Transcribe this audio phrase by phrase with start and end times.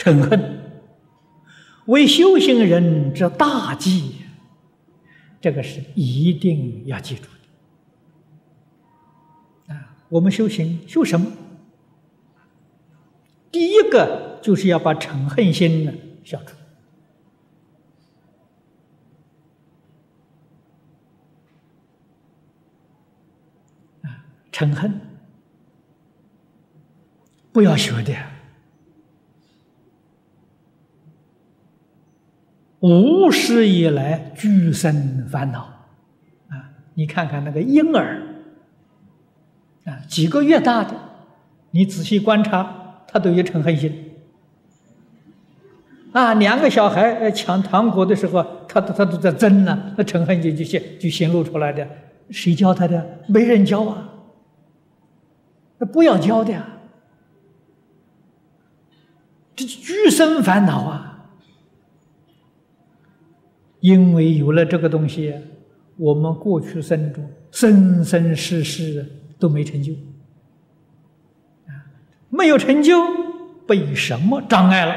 [0.00, 0.58] 嗔恨，
[1.84, 4.14] 为修行人之大忌。
[5.42, 7.24] 这个是一定要记住
[9.66, 9.96] 的啊！
[10.08, 11.30] 我们修行修什么？
[13.50, 15.92] 第一个就是要把嗔恨心呢
[16.24, 16.56] 消除
[24.02, 24.24] 啊！
[24.50, 24.98] 嗔恨
[27.52, 28.14] 不要学的，
[32.80, 35.60] 无始以来俱生烦恼
[36.48, 36.72] 啊！
[36.94, 38.22] 你看看那个婴儿
[39.84, 40.94] 啊，几个月大的，
[41.70, 42.76] 你仔细观察。
[43.12, 43.92] 他都有嗔恨心
[46.12, 46.32] 啊！
[46.34, 51.84] 两个小孩抢糖果的时候，他他都在争呢，那嗔恨心就显就显露出来的。
[52.30, 53.04] 谁教他的？
[53.26, 54.10] 没人教啊！
[55.78, 56.64] 那不要教的呀！
[59.56, 61.09] 这俱生烦恼啊！
[63.80, 65.34] 因为有了这个东西，
[65.96, 69.04] 我们过去生中生生世世
[69.38, 69.92] 都没成就。
[72.28, 72.96] 没有成就，
[73.66, 74.94] 被什么障碍了？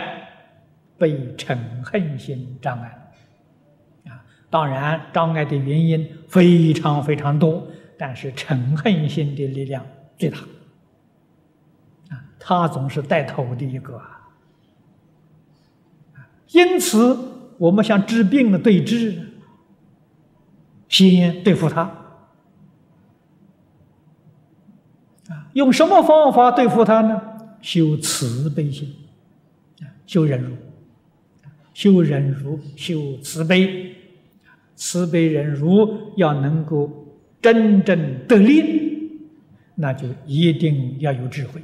[0.99, 4.11] 被嗔恨心障碍了。
[4.11, 7.67] 啊，当然，障碍的原因非常非常多，
[7.97, 9.83] 但是嗔恨心的力量
[10.15, 10.37] 最大。
[12.09, 14.19] 啊，他总是带头的一个啊。
[16.51, 17.17] 因此，
[17.63, 19.15] 我们想治病的对治，
[20.89, 21.83] 先对付他。
[25.29, 27.21] 啊，用什么方法对付他呢？
[27.61, 28.93] 修慈悲心，
[30.05, 30.57] 修忍辱，
[31.73, 33.95] 修忍辱，修慈悲，
[34.75, 39.21] 慈悲忍辱要能够真正得力，
[39.75, 41.61] 那就一定要有智慧。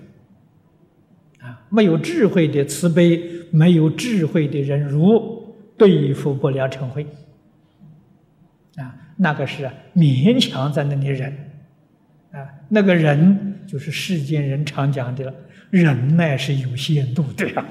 [1.41, 3.21] 啊，没有智慧的慈悲，
[3.51, 5.38] 没有智慧的忍辱，
[5.79, 7.03] 对付不了嗔恚。
[8.75, 11.33] 啊，那个是勉强在那里忍，
[12.31, 15.33] 啊，那个人就是世间人常讲的了。
[15.71, 17.65] 忍耐是有限度的呀，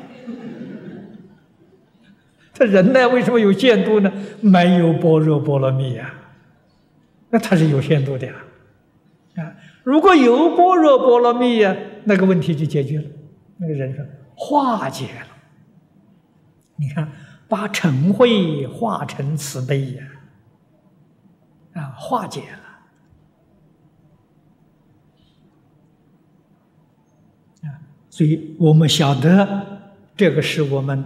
[2.55, 4.13] 他忍耐为什么有限度呢？
[4.41, 6.15] 没有般若波罗蜜呀，
[7.31, 8.35] 那他是有限度的呀。
[9.37, 13.05] 啊，如果有般若波罗蜜呀，那个问题就解决了，
[13.57, 14.05] 那个人说
[14.35, 15.27] 化解了。
[16.77, 17.11] 你看，
[17.49, 20.05] 把嗔恚化成慈悲呀，
[21.75, 22.59] 啊，化解了。
[28.11, 29.65] 所以我们晓得，
[30.17, 31.05] 这个是我们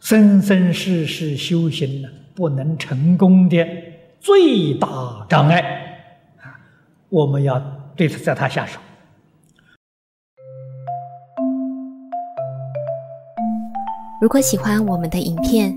[0.00, 3.64] 生生世世修行呢不能成功的
[4.18, 5.60] 最大障碍
[6.40, 6.58] 啊！
[7.10, 7.60] 我们要
[7.94, 8.80] 对他在他下手。
[14.22, 15.76] 如果喜欢我们的影片，